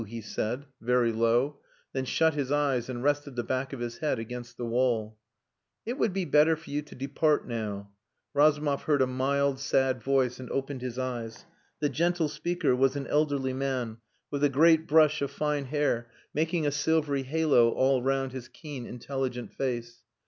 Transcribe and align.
he 0.07 0.19
said, 0.19 0.65
very 0.81 1.11
low, 1.11 1.59
then 1.93 2.03
shut 2.03 2.33
his 2.33 2.51
eyes, 2.51 2.89
and 2.89 3.03
rested 3.03 3.35
the 3.35 3.43
back 3.43 3.71
of 3.71 3.79
his 3.79 3.99
head 3.99 4.17
against 4.17 4.57
the 4.57 4.65
wall. 4.65 5.15
"It 5.85 5.95
would 5.99 6.11
be 6.11 6.25
better 6.25 6.55
for 6.55 6.71
you 6.71 6.81
to 6.81 6.95
depart 6.95 7.47
now." 7.47 7.91
Razumov 8.33 8.81
heard 8.85 9.03
a 9.03 9.05
mild, 9.05 9.59
sad 9.59 10.01
voice, 10.01 10.39
and 10.39 10.49
opened 10.49 10.81
his 10.81 10.97
eyes. 10.97 11.45
The 11.81 11.89
gentle 11.89 12.29
speaker 12.29 12.75
was 12.75 12.95
an 12.95 13.05
elderly 13.05 13.53
man, 13.53 13.97
with 14.31 14.43
a 14.43 14.49
great 14.49 14.87
brush 14.87 15.21
of 15.21 15.29
fine 15.29 15.65
hair 15.65 16.09
making 16.33 16.65
a 16.65 16.71
silvery 16.71 17.21
halo 17.21 17.69
all 17.69 18.01
round 18.01 18.31
his 18.31 18.47
keen, 18.47 18.87
intelligent 18.87 19.53
face. 19.53 20.01